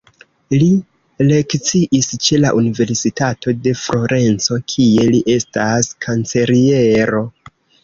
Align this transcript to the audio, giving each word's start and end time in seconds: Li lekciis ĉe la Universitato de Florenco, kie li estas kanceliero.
Li 0.61 0.69
lekciis 1.31 2.07
ĉe 2.27 2.39
la 2.45 2.53
Universitato 2.61 3.55
de 3.67 3.75
Florenco, 3.83 4.59
kie 4.75 5.07
li 5.13 5.23
estas 5.37 5.93
kanceliero. 6.09 7.25